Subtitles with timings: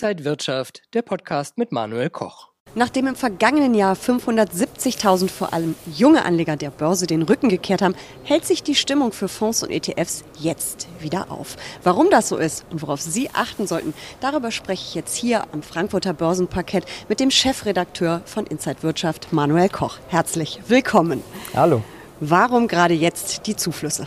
[0.00, 2.50] Inside Wirtschaft, der Podcast mit Manuel Koch.
[2.76, 7.96] Nachdem im vergangenen Jahr 570.000 vor allem junge Anleger der Börse den Rücken gekehrt haben,
[8.22, 11.56] hält sich die Stimmung für Fonds und ETFs jetzt wieder auf.
[11.82, 15.64] Warum das so ist und worauf Sie achten sollten, darüber spreche ich jetzt hier am
[15.64, 19.98] Frankfurter Börsenparkett mit dem Chefredakteur von Inside Wirtschaft, Manuel Koch.
[20.06, 21.24] Herzlich willkommen.
[21.54, 21.82] Hallo.
[22.20, 24.06] Warum gerade jetzt die Zuflüsse?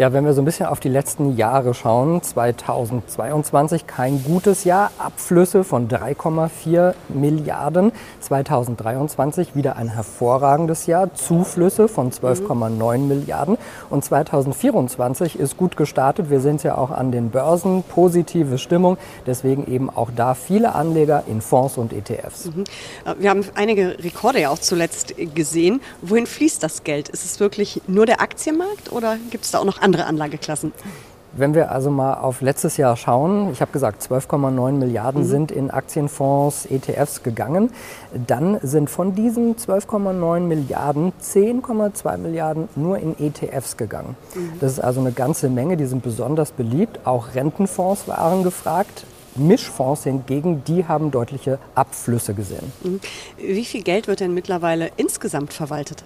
[0.00, 4.92] Ja, wenn wir so ein bisschen auf die letzten Jahre schauen, 2022 kein gutes Jahr,
[4.96, 13.08] Abflüsse von 3,4 Milliarden, 2023 wieder ein hervorragendes Jahr, Zuflüsse von 12,9 mhm.
[13.08, 13.58] Milliarden
[13.90, 16.30] und 2024 ist gut gestartet.
[16.30, 18.96] Wir sind ja auch an den Börsen, positive Stimmung,
[19.26, 22.46] deswegen eben auch da viele Anleger in Fonds und ETFs.
[22.46, 22.64] Mhm.
[23.18, 25.82] Wir haben einige Rekorde ja auch zuletzt gesehen.
[26.00, 27.10] Wohin fließt das Geld?
[27.10, 30.72] Ist es wirklich nur der Aktienmarkt oder gibt es da auch noch andere andere Anlageklassen.
[31.32, 35.26] Wenn wir also mal auf letztes Jahr schauen, ich habe gesagt, 12,9 Milliarden mhm.
[35.26, 37.70] sind in Aktienfonds, ETFs gegangen,
[38.26, 44.16] dann sind von diesen 12,9 Milliarden 10,2 Milliarden nur in ETFs gegangen.
[44.34, 44.52] Mhm.
[44.60, 47.00] Das ist also eine ganze Menge, die sind besonders beliebt.
[47.04, 49.04] Auch Rentenfonds waren gefragt.
[49.36, 52.72] Mischfonds hingegen, die haben deutliche Abflüsse gesehen.
[52.82, 53.00] Mhm.
[53.38, 56.02] Wie viel Geld wird denn mittlerweile insgesamt verwaltet?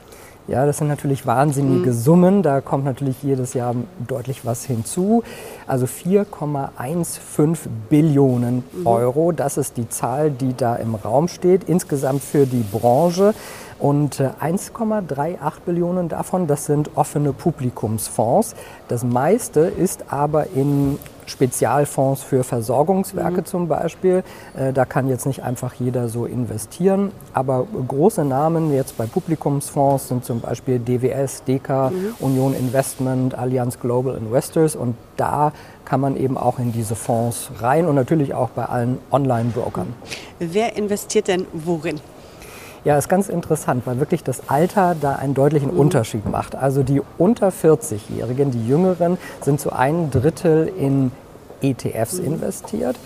[0.47, 1.95] Ja, das sind natürlich wahnsinnige mhm.
[1.95, 2.43] Summen.
[2.43, 3.75] Da kommt natürlich jedes Jahr
[4.07, 5.23] deutlich was hinzu.
[5.67, 7.57] Also 4,15
[7.89, 8.87] Billionen mhm.
[8.87, 11.65] Euro, das ist die Zahl, die da im Raum steht.
[11.65, 13.35] Insgesamt für die Branche.
[13.79, 18.55] Und 1,38 äh, Billionen davon, das sind offene Publikumsfonds.
[18.89, 23.45] Das meiste ist aber in Spezialfonds für Versorgungswerke mhm.
[23.45, 24.23] zum Beispiel.
[24.57, 27.13] Äh, da kann jetzt nicht einfach jeder so investieren.
[27.33, 32.15] Aber große Namen jetzt bei Publikumsfonds sind zum Beispiel DWS, DK, mhm.
[32.21, 34.77] Union Investment, Allianz Global Investors.
[34.77, 35.53] Und da
[35.85, 39.93] kann man eben auch in diese Fonds rein und natürlich auch bei allen Online-Brokern.
[40.39, 42.01] Wer investiert denn worin?
[42.85, 45.81] Ja, ist ganz interessant, weil wirklich das Alter da einen deutlichen mhm.
[45.81, 46.55] Unterschied macht.
[46.55, 51.11] Also die unter 40-Jährigen, die Jüngeren, sind zu einem Drittel in
[51.63, 52.27] ETFs mhm.
[52.27, 52.97] investiert.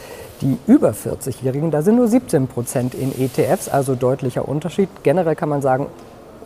[0.41, 4.89] Die über 40-Jährigen, da sind nur 17 Prozent in ETFs, also deutlicher Unterschied.
[5.03, 5.87] Generell kann man sagen,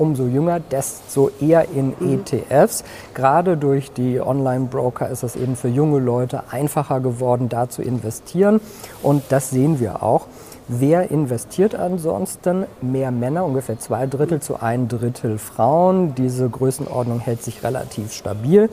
[0.02, 2.20] umso jünger, desto eher in mhm.
[2.26, 2.84] ETFs.
[3.14, 8.60] Gerade durch die Online-Broker ist es eben für junge Leute einfacher geworden, da zu investieren.
[9.02, 10.26] Und das sehen wir auch.
[10.66, 12.66] Wer investiert ansonsten?
[12.80, 16.14] Mehr Männer, ungefähr zwei Drittel zu ein Drittel Frauen.
[16.16, 18.70] Diese Größenordnung hält sich relativ stabil.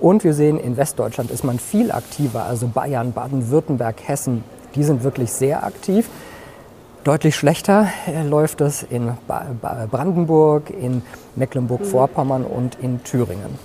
[0.00, 4.42] Und wir sehen, in Westdeutschland ist man viel aktiver, also Bayern, Baden-Württemberg, Hessen,
[4.74, 6.08] die sind wirklich sehr aktiv.
[7.04, 9.12] Deutlich schlechter äh, läuft es in
[9.90, 11.02] Brandenburg, in
[11.36, 13.58] Mecklenburg-Vorpommern und in Thüringen.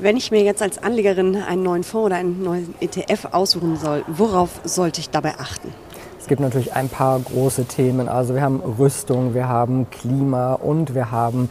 [0.00, 4.02] Wenn ich mir jetzt als Anlegerin einen neuen Fonds oder einen neuen ETF aussuchen soll,
[4.08, 5.72] worauf sollte ich dabei achten?
[6.18, 8.08] Es gibt natürlich ein paar große Themen.
[8.08, 11.50] Also wir haben Rüstung, wir haben Klima und wir haben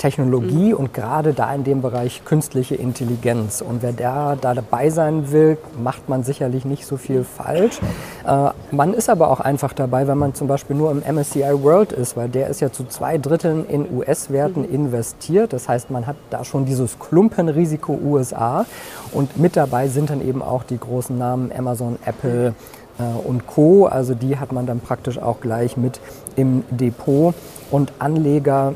[0.00, 0.78] Technologie mhm.
[0.78, 3.60] und gerade da in dem Bereich künstliche Intelligenz.
[3.60, 7.80] Und wer da, da dabei sein will, macht man sicherlich nicht so viel falsch.
[8.26, 11.92] Äh, man ist aber auch einfach dabei, wenn man zum Beispiel nur im MSCI World
[11.92, 14.74] ist, weil der ist ja zu zwei Dritteln in US-Werten mhm.
[14.74, 15.52] investiert.
[15.52, 18.64] Das heißt, man hat da schon dieses Klumpenrisiko USA.
[19.12, 22.54] Und mit dabei sind dann eben auch die großen Namen Amazon, Apple,
[22.98, 23.84] äh, und Co.
[23.84, 26.00] Also die hat man dann praktisch auch gleich mit
[26.36, 27.34] im Depot.
[27.70, 28.74] Und Anleger,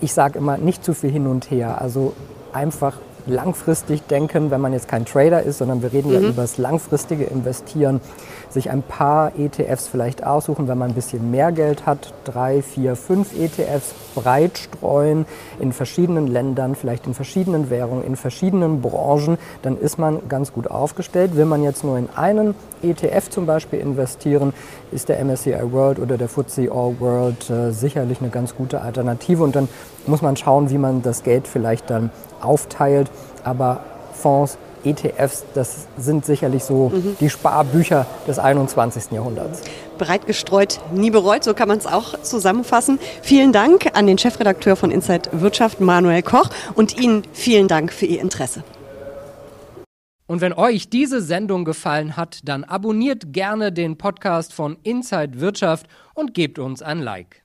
[0.00, 1.80] ich sage immer, nicht zu viel hin und her.
[1.80, 2.14] Also
[2.52, 6.14] einfach langfristig denken, wenn man jetzt kein Trader ist, sondern wir reden mhm.
[6.14, 8.00] ja über das langfristige Investieren,
[8.50, 12.96] sich ein paar ETFs vielleicht aussuchen, wenn man ein bisschen mehr Geld hat, drei, vier,
[12.96, 15.26] fünf ETFs breit streuen
[15.58, 20.70] in verschiedenen Ländern, vielleicht in verschiedenen Währungen, in verschiedenen Branchen, dann ist man ganz gut
[20.70, 21.36] aufgestellt.
[21.36, 24.52] Will man jetzt nur in einen ETF zum Beispiel investieren,
[24.92, 29.42] ist der MSCI World oder der FTSE All World äh, sicherlich eine ganz gute Alternative
[29.42, 29.68] und dann
[30.06, 32.10] muss man schauen, wie man das Geld vielleicht dann
[32.40, 33.10] aufteilt.
[33.42, 33.80] Aber
[34.12, 37.16] Fonds, ETFs, das sind sicherlich so mhm.
[37.20, 39.12] die Sparbücher des 21.
[39.12, 39.62] Jahrhunderts.
[39.98, 42.98] Breit gestreut, nie bereut, so kann man es auch zusammenfassen.
[43.22, 48.06] Vielen Dank an den Chefredakteur von Inside Wirtschaft, Manuel Koch, und Ihnen vielen Dank für
[48.06, 48.64] Ihr Interesse.
[50.26, 55.86] Und wenn euch diese Sendung gefallen hat, dann abonniert gerne den Podcast von Inside Wirtschaft
[56.14, 57.43] und gebt uns ein Like.